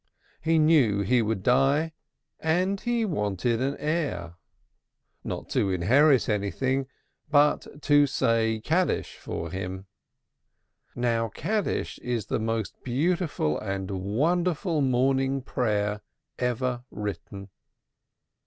He 0.41 0.57
knew 0.57 1.01
he 1.01 1.21
would 1.21 1.43
die 1.43 1.93
and 2.39 2.81
he 2.81 3.05
wanted 3.05 3.61
an 3.61 3.77
heir. 3.77 4.33
Not 5.23 5.47
to 5.49 5.69
inherit 5.69 6.27
anything, 6.27 6.87
but 7.29 7.67
to 7.83 8.07
say 8.07 8.61
Kaddish 8.61 9.17
for 9.17 9.51
him. 9.51 9.85
Kaddish 10.95 11.99
is 11.99 12.25
the 12.25 12.39
most 12.39 12.81
beautiful 12.83 13.59
and 13.59 13.91
wonderful 13.91 14.81
mourning 14.81 15.43
prayer 15.43 16.01
ever 16.39 16.83
written. 16.89 17.49